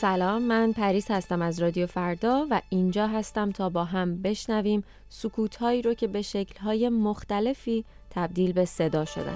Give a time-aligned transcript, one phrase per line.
[0.00, 5.56] سلام من پریس هستم از رادیو فردا و اینجا هستم تا با هم بشنویم سکوت
[5.56, 9.34] هایی رو که به شکل های مختلفی تبدیل به صدا شدن.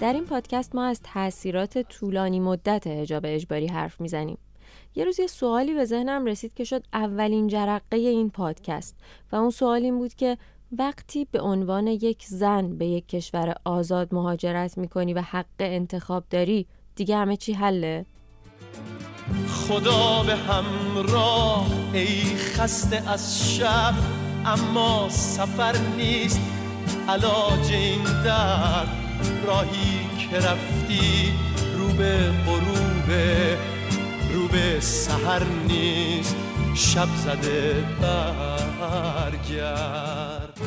[0.00, 4.38] در این پادکست ما از تاثیرات طولانی مدت حجاب اجباری حرف می‌زنیم.
[4.94, 8.96] یه روز یه سوالی به ذهنم رسید که شد اولین جرقه این پادکست
[9.32, 10.38] و اون سوال این بود که
[10.78, 16.66] وقتی به عنوان یک زن به یک کشور آزاد مهاجرت می‌کنی و حق انتخاب داری
[16.96, 18.06] دیگه همه چی حله؟
[19.48, 23.94] خدا به همراه ای خسته از شب
[24.46, 26.40] اما سفر نیست
[27.08, 28.88] علاج این درد
[29.46, 31.32] راهی که رفتی
[31.78, 33.58] رو به غروبه
[34.32, 36.36] رو به سهر نیست
[36.74, 37.84] شب زده
[39.22, 40.60] برگرد.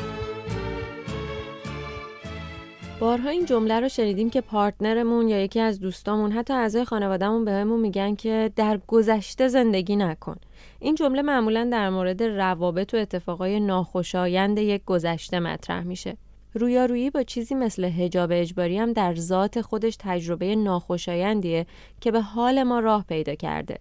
[2.99, 7.79] بارها این جمله رو شنیدیم که پارتنرمون یا یکی از دوستامون حتی اعضای خانوادهمون بهمون
[7.79, 10.35] میگن که در گذشته زندگی نکن.
[10.79, 16.17] این جمله معمولا در مورد روابط و اتفاقای ناخوشایند یک گذشته مطرح میشه.
[16.55, 21.65] رویارویی با چیزی مثل هجاب اجباری هم در ذات خودش تجربه ناخوشایندیه
[22.01, 23.79] که به حال ما راه پیدا کرده.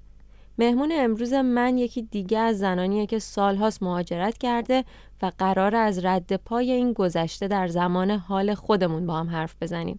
[0.59, 4.85] مهمون امروز من یکی دیگه از زنانیه که سالهاست مهاجرت کرده
[5.23, 9.99] و قرار از رد پای این گذشته در زمان حال خودمون با هم حرف بزنیم.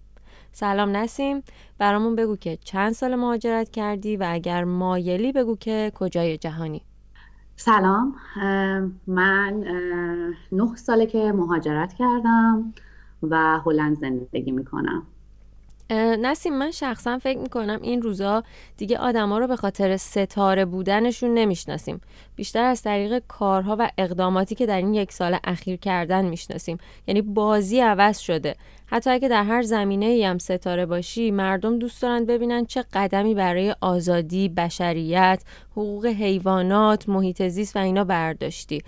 [0.51, 1.43] سلام نسیم
[1.77, 6.81] برامون بگو که چند سال مهاجرت کردی و اگر مایلی بگو که کجای جهانی
[7.57, 8.15] سلام.
[9.07, 9.63] من
[10.51, 12.73] نه ساله که مهاجرت کردم
[13.23, 15.07] و هلند زندگی می‌کنم.
[15.89, 18.43] نسیم من شخصا فکر می‌کنم این روزا
[18.77, 22.01] دیگه آدما رو به خاطر ستاره بودنشون نمی‌شناسیم.
[22.35, 26.77] بیشتر از طریق کارها و اقداماتی که در این یک سال اخیر کردن می‌شناسیم.
[27.07, 28.55] یعنی بازی عوض شده.
[28.85, 33.33] حتی اگه در هر زمینه ای هم ستاره باشی مردم دوست دارن ببینن چه قدمی
[33.33, 38.81] برای آزادی بشریت حقوق حیوانات محیط زیست و اینا برداشتی.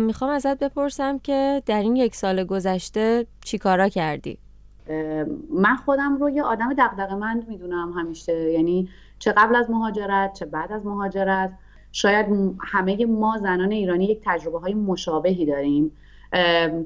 [0.00, 4.38] می‌خوام ازت بپرسم که در این یک سال گذشته چیکارا کردی؟
[5.50, 8.50] من خودم رو یه آدم دغدغه‌مند می‌دونم همیشه.
[8.52, 11.52] یعنی چه قبل از مهاجرت چه بعد از مهاجرت.
[11.92, 12.26] شاید
[12.60, 15.92] همه ما زنان ایرانی یک تجربه های مشابهی داریم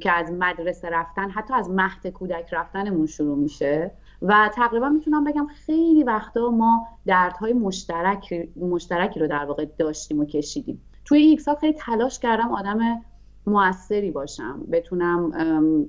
[0.00, 3.91] که از مدرسه رفتن حتی از مهد کودک رفتنمون شروع میشه.
[4.22, 10.25] و تقریبا می‌تونم بگم خیلی وقتا ما دردهای مشترک مشترکی رو در واقع داشتیم و
[10.25, 10.82] کشیدیم.
[11.04, 13.03] توی یک سال خیلی تلاش کردم آدم
[13.48, 15.32] موثری باشم بتونم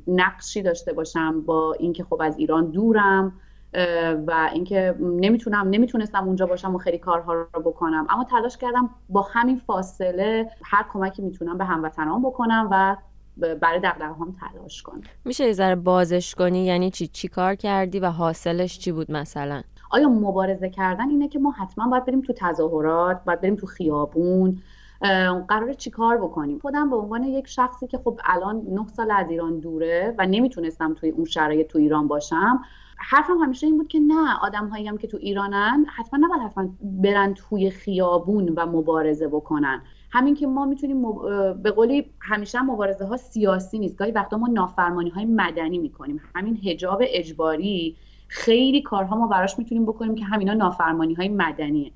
[0.07, 3.33] نقشی داشته باشم با اینکه خب از ایران دورم
[4.27, 8.07] و اینکه نمی‌تونم نمی‌تونستم اونجا باشم و خیلی کارها رو بکنم.
[8.09, 12.97] اما تلاش کردم با همین فاصله هر کمکی می‌تونم به هموطنان بکنم و
[13.37, 15.01] برای دقدقه هم تلاش کنم.
[15.25, 19.61] میشه یه ذره بازش کنی؟ یعنی چی؟ چی کار کردی و حاصلش چی بود مثلا؟
[19.91, 24.57] آیا مبارزه کردن اینه که ما حتما باید بریم تو تظاهرات باید بریم تو خیابون
[25.47, 29.59] قرار چیکار بکنیم؟ خودم به عنوان یک شخصی که خب الان نه سال از ایران
[29.59, 32.61] دوره و نمی‌تونستم توی اون شرایط تو ایران باشم
[32.97, 36.69] حرفم همیشه این بود که نه آدم هایی هم که تو ایرانن حتما نباید حتما
[36.81, 39.81] برن توی خیابون و مبارزه بکنن.
[40.11, 41.01] همین که ما می‌تونیم
[41.53, 43.97] به قولی همیشه مبارزه ها سیاسی نیست.
[43.97, 46.21] گاهی وقتا ما نافرمانی های مدنی می‌کنیم.
[46.35, 51.91] همین هجاب اجباری خیلی کارها ما براش می‌تونیم بکنیم که همینا نافرمانی های مدنیه.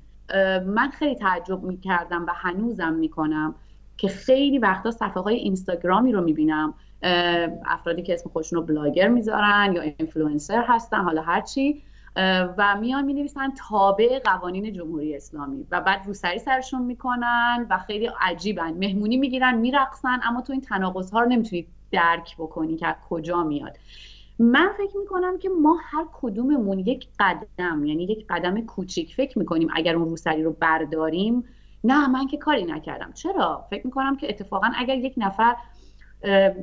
[0.66, 3.54] من خیلی تعجب می‌کردم و هنوزم می‌کنم
[3.96, 6.74] که خیلی وقتا صفحه های اینستاگرامی رو می‌بینم.
[7.66, 11.82] افرادی که اسم خودشون رو بلاگر می‌ذارن یا اینفلوئنسر هستن حالا هرچی
[12.58, 18.10] و میان می نویسن تابع قوانین جمهوری اسلامی و بعد روسری سرشون می‌کنن و خیلی
[18.20, 18.72] عجیبن.
[18.72, 23.44] مهمونی می‌گیرن میرقصن اما تو این تناقض ها رو نمی‌تونید درک بکنی که از کجا
[23.44, 23.78] میاد.
[24.38, 29.68] من فکر می‌کنم که ما هر کدوممون یک قدم یعنی یک قدم کوچیک فکر می‌کنیم
[29.74, 31.44] اگر اون روسری رو برداریم.
[31.84, 33.12] نه من که کاری نکردم.
[33.12, 35.56] چرا؟ فکر می‌کنم که اتفاقا اگر یک نفر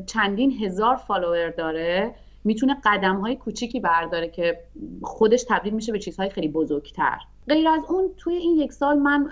[0.06, 4.60] چندین هزار فالوور داره می‌تونه قدم های کوچیکی برداره که
[5.02, 7.18] خودش تبدیل میشه به چیزهای خیلی بزرگتر.
[7.48, 9.30] غیر از اون توی این یک سال من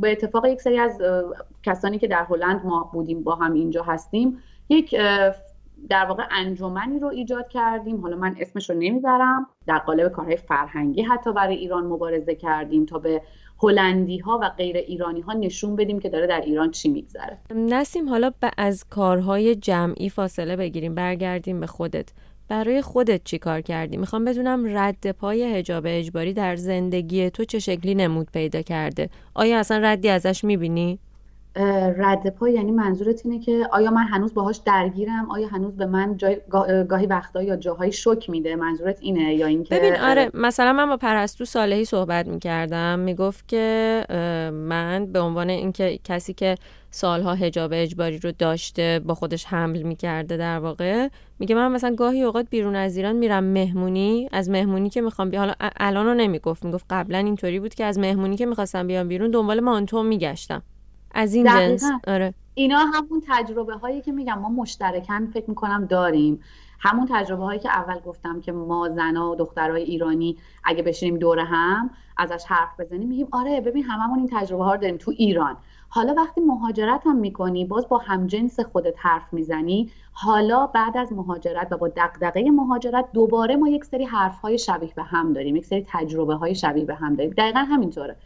[0.00, 1.02] به اتفاق یک سری از
[1.62, 4.94] کسانی که در هلند ما بودیم با هم اینجا هستیم یک
[5.88, 11.02] در واقع انجمنی رو ایجاد کردیم حالا من اسمش رو نمی‌برم در قالب کارهای فرهنگی
[11.02, 13.22] حتی برای ایران مبارزه کردیم تا به
[13.58, 18.08] هلندی ها و غیر ایرانی ها نشون بدیم که داره در ایران چی میگذره نسیم
[18.08, 22.12] حالا از کارهای جمعی فاصله بگیریم برگردیم به خودت
[22.48, 27.58] برای خودت چی کار کردی؟ می‌خوام بدونم رد پای هجاب اجباری در زندگی تو چه
[27.58, 30.98] شکلی نمود پیدا کرده؟ آیا اصلا ردی ازش می‌بینی؟
[31.98, 36.16] رد پا یعنی منظورت اینه که آیا من هنوز باهاش درگیرم؟ آیا هنوز به من
[36.16, 36.40] جای
[36.88, 40.96] گاهی وقتا یا جاهای شک میده؟ منظورت اینه یا اینکه ببین آره مثلا من با
[40.96, 44.04] پرستو صالحی صحبت می‌کردم می‌گفت که
[44.52, 46.54] من به عنوان اینکه کسی که
[46.90, 51.08] سالها حجاب اجباری رو داشته با خودش حمل می‌کرده در واقع
[51.38, 55.40] میگه من مثلا گاهی اوقات بیرون از ایران میرم مهمونی از مهمونی که می‌خوام بیا
[55.40, 59.30] حالا الان رو نمی‌گفت می‌گفت قبلا اینطوری بود که از مهمونی که می‌خواستم بیام بیرون
[59.30, 60.62] دنبال مانتو میگشتم.
[61.16, 61.84] از این جنس.
[62.06, 62.34] آره.
[62.54, 66.40] اینا همون تجربه هایی که میگم ما مشترکن فکر می‌کنم داریم.
[66.80, 71.38] همون تجربه هایی که اول گفتم که ما زنا و دخترای ایرانی اگه بشینیم دور
[71.38, 75.56] هم ازش حرف بزنیم میگیم آره ببین هممون این تجربه ها رو داریم تو ایران.
[75.88, 79.90] حالا وقتی مهاجرت هم می‌کنی باز با همجنس خودت حرف می‌زنی.
[80.12, 84.92] حالا بعد از مهاجرت و با دقدقه مهاجرت دوباره ما یک سری حرف های شبیه
[84.96, 87.34] به هم داریم یک سری تجربه های شبیه به هم داریم.
[87.38, 88.16] دقیقا همینطوره.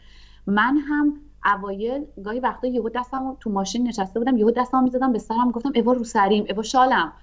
[0.47, 1.13] من هم
[1.45, 5.71] اوایل گاهی وقتا یهو دستم تو ماشین نشسته بودم یهو دستم می‌زدم به سرم گفتم
[5.75, 7.13] اوا رو سریم اوا شالم.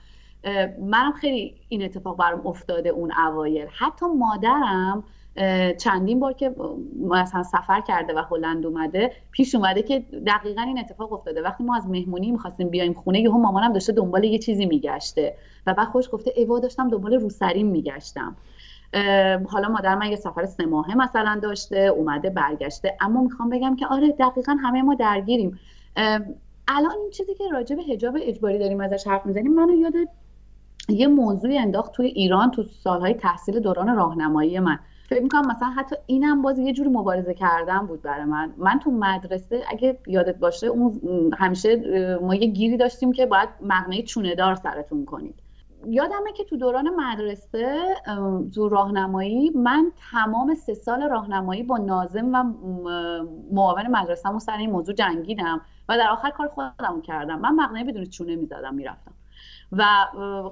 [0.80, 3.66] منم خیلی این اتفاق برام افتاده اون اوایل.
[3.78, 5.04] حتی مادرم
[5.78, 6.54] چندین بار که
[7.00, 11.42] مثلا سفر کرده و هلند اومده پیش اومده که دقیقا این اتفاق افتاده.
[11.42, 15.34] وقتی ما از مهمونی می‌خواستیم بیایم خونه یهو مامانم داشته دنبال یه چیزی میگشته
[15.66, 18.36] و بعد خوش گفته ایوا داشتم دنبال روسریم میگشتم.
[19.48, 22.96] حالا مادر من یه سفر سه ماهه مثلا داشته اومده برگشته.
[23.00, 25.58] اما می‌خوام بگم که آره دقیقا همه ما درگیریم.
[26.68, 29.94] الان این چیزی که راجع به حجاب اجباری داریم ازش حرف می‌زنیم منو یاد
[30.88, 34.78] یه موضوع انداخت توی ایران تو سالهای تحصیل دوران راهنمایی من.
[35.08, 38.52] فکر می‌کنم مثلا حتی اینم باز یه جوری مبارزه کردن بود برای من.
[38.56, 41.00] من تو مدرسه اگه یادت باشه اون
[41.38, 41.82] همیشه
[42.22, 45.34] ما یه گیری داشتیم که باید مقنعه چونه دار سرتون کنید.
[45.86, 47.84] یادمه که تو دوران مدرسه
[48.54, 52.44] تو راهنمایی من تمام سه سال راهنمایی با نازم و
[53.52, 57.38] معاون مدرسه سر این موضوع جنگیدم و در آخر کار خودم کردم.
[57.38, 59.12] من مقنعه بدون چونه می‌زدم می‌رفتم.
[59.72, 59.84] و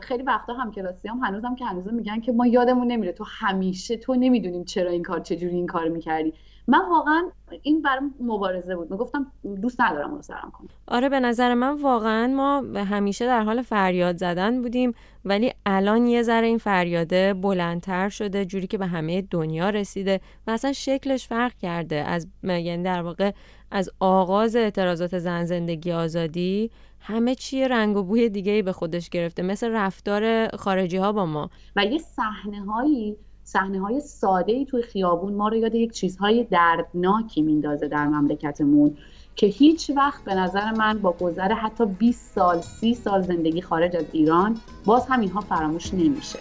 [0.00, 3.12] خیلی وقتا هم کلاسی هم هنوزم که هنوز میگن که ما یادمون نمیره.
[3.12, 6.34] تو همیشه تو نمی‌دونیم چرا این کار چجوری این کار می‌کردی.
[6.68, 7.28] من واقعا
[7.62, 8.90] این برام مبارزه بود.
[8.90, 9.26] می‌گفتم
[9.62, 10.68] دوست ندارم اون سرم کنم.
[10.88, 14.92] آره به نظر من واقعا ما همیشه در حال فریاد زدن بودیم
[15.24, 20.50] ولی الان یه ذره این فریاده بلندتر شده جوری که به همه دنیا رسیده و
[20.50, 21.96] اصلا شکلش فرق کرده.
[21.96, 23.32] از یعنی در واقع
[23.70, 26.70] از آغاز اعتراضات زن زندگی آزادی
[27.00, 31.26] همه چی رنگ و بوی دیگه ای به خودش گرفته مثل رفتار خارجی ها با
[31.26, 31.50] ما.
[31.76, 33.16] و یه صحنه هایی
[33.48, 38.96] صحنه های ساده ای توی خیابون ما رو یاد یک چیزهای دردناکی میندازه در مملکتمون
[39.36, 43.96] که هیچ وقت به نظر من با گذر حتی 20 سال 30 سال زندگی خارج
[43.96, 46.38] از ایران باز هم اینها فراموش نمیشه.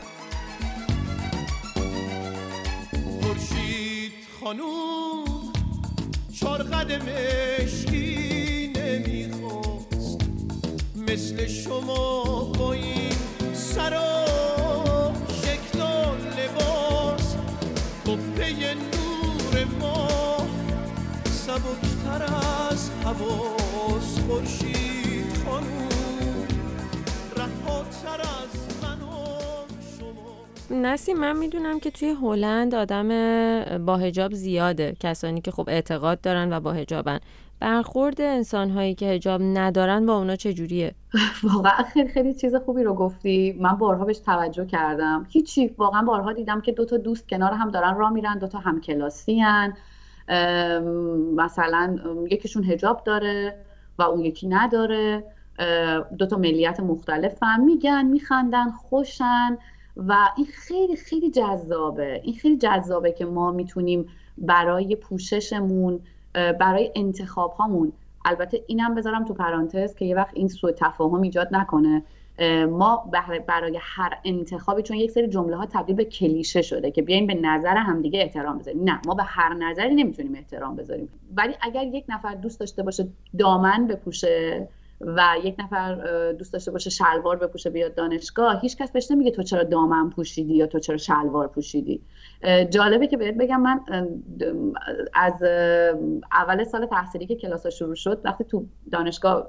[3.21, 4.11] خورشید
[4.43, 5.25] خانوم
[6.33, 6.63] چار
[11.07, 12.23] مثل شما
[12.59, 13.11] با این
[13.53, 14.24] سر
[18.05, 20.07] کپه نور ما
[21.25, 22.23] سبکتر
[22.71, 26.47] از حواس خورشید خانوم
[27.37, 28.97] رهاتر از من
[30.81, 33.07] نسیم من می‌دونم که توی هلند آدم
[33.85, 37.19] با هجاب زیاده کسانی که خب اعتقاد دارن و با هجابن
[37.59, 40.95] برخورد انسان هایی که هجاب ندارن با اونا چجوریه؟
[41.53, 43.55] واقعا خیلی خیلی چیز خوبی رو گفتی.
[43.59, 45.25] من بارها بهش توجه کردم.
[45.29, 45.67] هیچی.
[45.67, 48.81] واقعا بارها دیدم که دو تا دوست کنار هم دارن راه میرن دو تا هم
[48.81, 49.73] کلاسی هن.
[51.35, 51.95] مثلا
[52.31, 53.57] یکیشون هجاب داره
[53.97, 55.23] و اون یکی نداره.
[56.17, 59.57] دو تا ملیت مختلف هم میگن میخندن خوشن
[59.97, 62.21] و این خیلی خیلی جذابه.
[62.23, 64.05] این خیلی جذابه که ما می‌تونیم
[64.37, 65.99] برای پوششمون
[66.35, 67.91] برای انتخاب هامون
[68.25, 72.03] البته اینم بذارم تو پرانتز که یه وقت این سوء تفاهم ایجاد نکنه.
[72.69, 73.11] ما
[73.47, 77.33] برای هر انتخابی چون یک سری جمله ها تبدیل به کلیشه شده که بیایم به
[77.33, 78.83] نظر همدیگه احترام بذاریم.
[78.83, 81.09] نه ما به هر نظری نمی‌تونیم احترام بذاریم.
[81.35, 84.67] ولی اگر یک نفر دوست داشته باشه دامن بپوشه
[85.01, 89.43] و یک نفر دوست داشته باشه شلوار بپوشه بیاد دانشگاه هیچ کس بهش نمیگه تو
[89.43, 92.01] چرا دامن پوشیدی یا تو چرا شلوار پوشیدی.
[92.69, 93.79] جالبه که بهت بگم من
[95.13, 95.43] از
[96.31, 99.47] اول سال تحصیلی که کلاس شروع شد وقتی تو دانشگاه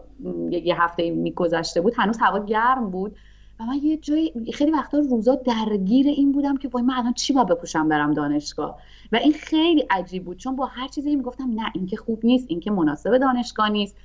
[0.51, 3.17] یه هفته میگذشته بود هنوز هوا گرم بود
[3.61, 7.33] و من یه جایی خیلی وقتا روزا درگیر این بودم که وای من الان چی
[7.33, 8.79] با بپوشم برم دانشگاه؟
[9.13, 12.47] و این خیلی عجیب بود چون با هر چیزی می‌گفتم نه این که خوب نیست
[12.49, 13.97] این که مناسب دانشگاه نیست.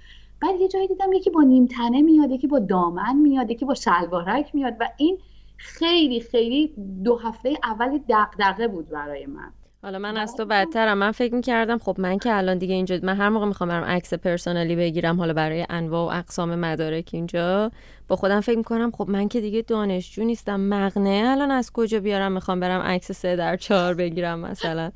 [0.41, 3.73] بعد یه جایی دیدم یکی با نیم تنه میاد یکی با دامن میاد یکی با
[3.73, 5.17] شلوارک میاد و این
[5.57, 9.51] خیلی خیلی دو هفته اول دغدغه بود برای من.
[9.83, 10.97] حالا من از تو بدترم.
[10.97, 14.13] من فکر می‌کردم خب من که الان دیگه اینجا من هر موقع می‌خوام برم عکس
[14.13, 17.71] پرسونالی بگیرم حالا برای انواع و اقسام مدارک اینجا
[18.07, 20.59] با خودم فکر می‌کنم خب من که دیگه دانشجو نیستم.
[20.59, 24.91] مغنه الان از کجا بیارم؟ می‌خوام برم عکس سه در چهار بگیرم مثلا.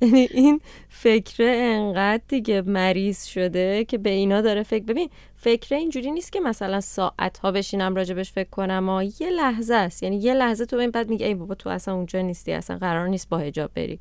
[0.00, 6.10] یعنی این فکر انقدر دیگه مریض شده که به اینا داره فکر ببین فکر اینجوری
[6.10, 10.02] نیست که مثلا ساعت ها بشینم راجبش فکر کنم یه لحظه است.
[10.02, 13.08] یعنی یه لحظه تو این بعد میگه ای بابا تو اصلا اونجا نیستی اصلا قرار
[13.08, 13.98] نیست با حجاب بری.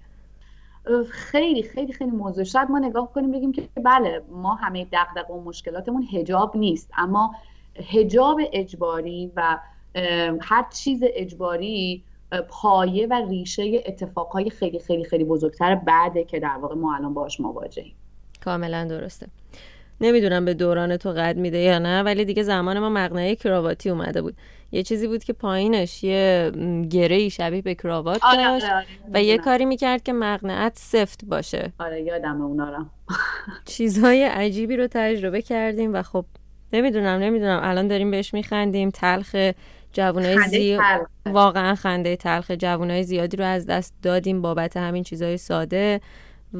[1.11, 2.43] خیلی خیلی خیلی موضوع.
[2.43, 6.89] شاید ما نگاه کنیم بگیم که بله ما همه دغدغه و مشکلاتمون هجاب نیست.
[6.97, 7.35] اما
[7.89, 9.59] هجاب اجباری و
[10.41, 12.03] هر چیز اجباری
[12.49, 17.39] پایه و ریشه اتفاقهای خیلی خیلی خیلی بزرگتر بعده که در واقع ما الان باش
[17.39, 17.95] مواجهیم.
[18.45, 19.27] کاملا درسته.
[20.01, 24.21] نمی‌دونم به دوران تو قد میده یا نه ولی دیگه زمان ما مقنعه کراواتی اومده
[24.21, 24.35] بود.
[24.71, 26.51] یه چیزی بود که پایینش یه
[26.89, 31.25] گره شبیه به کراوات آره، داشت آره، آره، و یه کاری می‌کرد که مقنعت سفت
[31.25, 31.73] باشه.
[31.79, 32.85] آره یادم اونا رو.
[33.65, 36.25] چیزهای عجیبی رو تجربه کردیم و خب
[36.73, 37.59] نمی‌دونم نمی‌دونم.
[37.63, 39.35] الان داریم بهش میخندیم تلخ
[39.95, 40.81] جوانای زیاد
[41.25, 46.01] واقعا خنده تلخ جوانای زیادی رو از دست دادیم بابت همین چیزهای ساده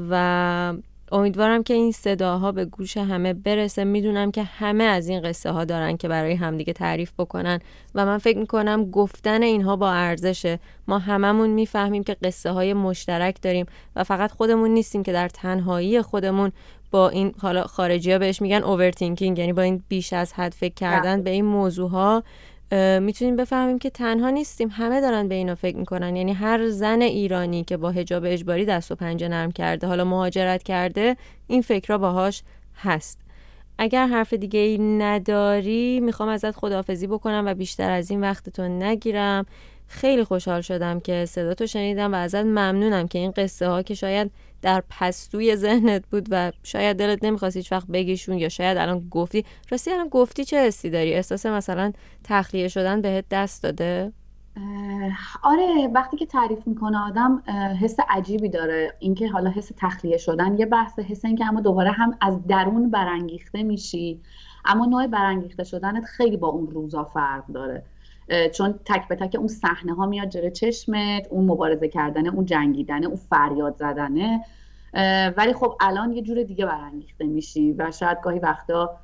[0.10, 0.74] و
[1.12, 3.84] امیدوارم که این صداها به گوش همه برسه.
[3.84, 7.60] می‌دونم که همه از این قصه ها دارن که برای همدیگه تعریف بکنن
[7.96, 10.60] و من فکر می‌کنم گفتن اینها با ارزشه.
[10.88, 13.66] ما هممون می‌فهمیم که قصه های مشترک داریم
[13.96, 16.52] و فقط خودمون نیستیم که در تنهایی خودمون
[16.92, 20.74] با این حالا خارجی ها بهش میگن اوورتینکینگ یعنی با این بیش از حد فکر
[20.74, 22.24] کردن به این موضوع ها
[23.02, 24.70] می‌تونیم بفهمیم که تنها نیستیم.
[24.72, 26.16] همه دارن به اینا فکر می‌کنن.
[26.16, 30.64] یعنی هر زن ایرانی که با حجاب اجباری دست و پنجه نرم کرده حالا مهاجرت
[30.64, 31.18] کرده
[31.48, 32.44] این فکر باهاش
[32.76, 33.20] هست.
[33.78, 39.46] اگر حرف دیگه ای نداری می‌خوام ازت خداحافظی بکنم و بیشتر از این وقتتون نگیرم.
[39.88, 44.32] خیلی خوشحال شدم که صداتو شنیدم و ازت ممنونم که این قصه ها که شاید
[44.66, 49.46] در پستوی ذهنت بود و شاید دلت نمی‌خواست هیچ وقت بگیشون یا شاید الان گفتی.
[49.70, 51.92] راستی الان گفتی چه حسی داری؟ احساس مثلا
[52.24, 54.12] تخلیه شدن بهت دست داده؟
[55.44, 57.44] آره وقتی که تعریف می‌کنه آدم
[57.82, 58.94] حس عجیبی داره.
[59.00, 63.64] اینکه حالا حس تخلیه شدن یه بحث حس اینکه اما دوباره هم از درون برانگیخته
[63.64, 64.22] میشی.
[64.66, 67.84] اما نوع برانگیخته شدنت خیلی با اون روزا فرق داره.
[68.54, 73.06] چون تک به تک اون صحنه ها میاد جلوی چشمت اون مبارزه کردنه اون جنگیدنه
[73.06, 74.46] اون فریاد زدنه
[75.38, 78.98] ولی خب الان یه جور دیگه برانگیخته میشی و شاید گاهی وقتا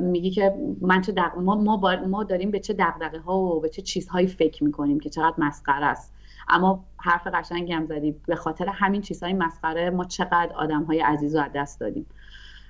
[0.00, 1.38] میگی که من چه دق...
[1.38, 5.10] ما, ما, ما داریم به چه دقدقه ها و به چه چیزهایی فکر می‌کنیم که
[5.10, 6.14] چقدر مسخره است.
[6.48, 11.36] اما حرف قشنگی هم زدی به خاطر همین چیزهای مسخره ما چقدر آدم های عزیز
[11.36, 12.06] رو از دست دادیم.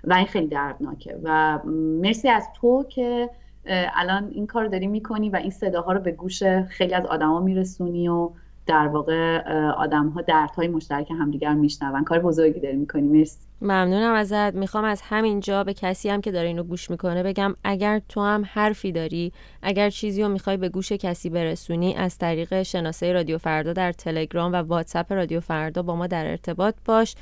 [0.04, 1.18] و این خیلی دردناکه.
[1.22, 1.58] و
[2.00, 3.30] مرسی از تو که
[3.68, 8.08] الان این کار داری می‌کنی و این صداها رو به گوش خیلی از آدما میرسونی
[8.08, 8.30] و
[8.66, 9.38] در واقع
[9.70, 12.04] آدم ها دردهای مشترک همدیگر میشنون.
[12.04, 13.08] کار بزرگی داری می‌کنی.
[13.08, 13.38] مرسی.
[13.60, 14.54] ممنونم ازت.
[14.54, 18.20] می‌خوام از همین جا به کسی هم که داره اینو گوش می‌کنه بگم اگر تو
[18.20, 19.32] هم حرفی داری
[19.62, 24.52] اگر چیزی رو می‌خوای به گوش کسی برسونی از طریق شناسه رادیو فردا در تلگرام
[24.52, 27.14] و واتساپ رادیو فردا با ما در ارتباط باش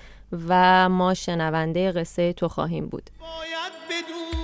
[0.48, 3.10] و ما شنونده قصه تو خواهیم بود.
[3.20, 3.48] غذای
[3.88, 4.43] بی